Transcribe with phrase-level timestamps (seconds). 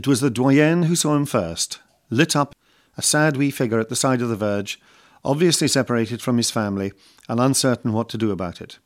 [0.00, 1.78] It was the doyenne who saw him first,
[2.08, 2.54] lit up,
[2.96, 4.80] a sad wee figure at the side of the verge,
[5.22, 6.94] obviously separated from his family
[7.28, 8.78] and uncertain what to do about it.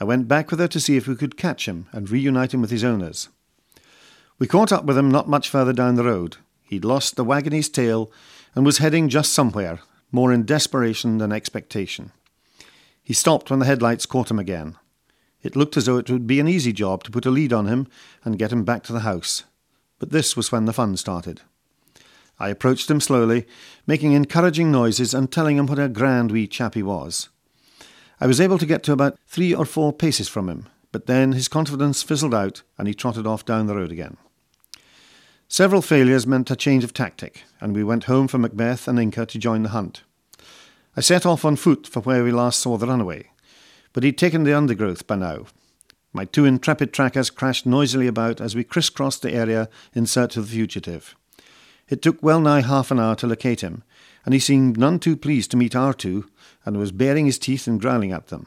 [0.00, 2.60] I went back with her to see if we could catch him and reunite him
[2.60, 3.28] with his owners.
[4.40, 6.38] We caught up with him not much further down the road.
[6.64, 8.10] He'd lost the wag in his tail
[8.56, 9.78] and was heading just somewhere,
[10.10, 12.10] more in desperation than expectation.
[13.04, 14.74] He stopped when the headlights caught him again.
[15.44, 17.66] It looked as though it would be an easy job to put a lead on
[17.66, 17.86] him
[18.24, 19.44] and get him back to the house.
[20.00, 21.42] But this was when the fun started.
[22.40, 23.46] I approached him slowly,
[23.86, 27.28] making encouraging noises and telling him what a grand wee chap he was.
[28.18, 31.32] I was able to get to about three or four paces from him, but then
[31.32, 34.16] his confidence fizzled out and he trotted off down the road again.
[35.48, 39.26] Several failures meant a change of tactic, and we went home for Macbeth and Inca
[39.26, 40.02] to join the hunt.
[40.96, 43.30] I set off on foot for where we last saw the runaway,
[43.92, 45.46] but he'd taken the undergrowth by now.
[46.12, 50.46] My two intrepid trackers crashed noisily about as we crisscrossed the area in search of
[50.46, 51.14] the fugitive.
[51.88, 53.84] It took well nigh half an hour to locate him,
[54.24, 56.28] and he seemed none too pleased to meet our two,
[56.64, 58.46] and was baring his teeth and growling at them.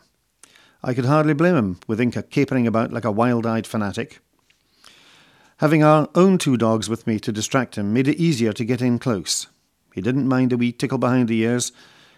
[0.84, 4.20] I could hardly blame him, with Inca capering about like a wild eyed fanatic.
[5.58, 8.82] Having our own two dogs with me to distract him made it easier to get
[8.82, 9.48] in close.
[9.94, 11.72] He didn't mind a wee tickle behind the ears,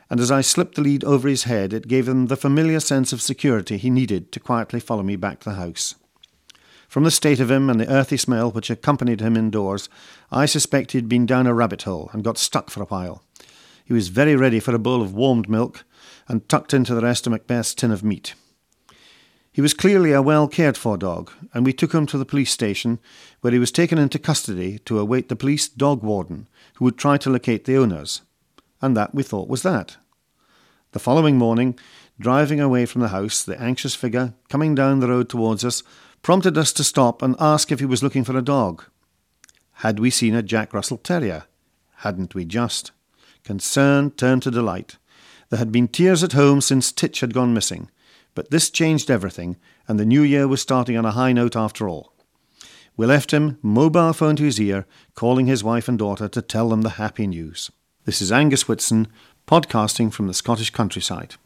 [0.09, 3.11] and as I slipped the lead over his head, it gave him the familiar sense
[3.11, 5.95] of security he needed to quietly follow me back to the house.
[6.88, 9.89] From the state of him and the earthy smell which accompanied him indoors,
[10.31, 13.23] I suspect he'd been down a rabbit hole and got stuck for a while.
[13.84, 15.84] He was very ready for a bowl of warmed milk
[16.28, 18.34] and tucked into the rest of Macbeth's tin of meat.
[19.52, 22.52] He was clearly a well cared for dog, and we took him to the police
[22.52, 23.00] station,
[23.42, 27.17] where he was taken into custody to await the police dog warden, who would try
[27.17, 28.22] to locate the owners.
[28.81, 29.98] And that, we thought, was that.
[30.92, 31.78] The following morning,
[32.20, 35.84] driving away from the house, the anxious figure, coming down the road towards us,
[36.22, 38.84] prompted us to stop and ask if he was looking for a dog.
[39.80, 41.44] Had we seen a Jack Russell Terrier?
[41.98, 42.92] Hadn't we just?
[43.44, 44.98] Concern turned to delight.
[45.50, 47.91] There had been tears at home since Titch had gone missing,
[48.34, 51.88] but this changed everything, and the new year was starting on a high note after
[51.88, 52.14] all.
[52.97, 56.69] We left him, mobile phone to his ear, calling his wife and daughter to tell
[56.69, 57.69] them the happy news.
[58.05, 59.07] This is Angus Whitson,
[59.47, 61.38] podcasting from the Scottish countryside.